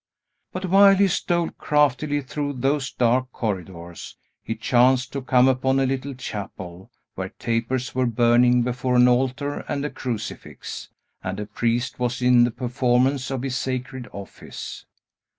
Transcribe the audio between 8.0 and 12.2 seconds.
burning before an altar and a crucifix, and a priest was